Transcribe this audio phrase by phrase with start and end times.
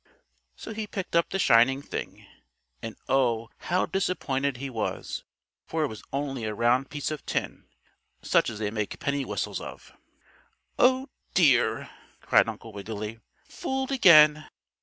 [0.55, 2.25] So he picked up the shining thing,
[2.81, 3.51] and oh!
[3.59, 5.23] how disappointed he was,
[5.67, 7.67] for it was only a round piece of tin,
[8.23, 9.93] such as they make penny whistles of.
[10.79, 11.87] "Oh, dear!"
[12.19, 13.19] cried Uncle Wiggily.
[13.47, 14.49] "Fooled again!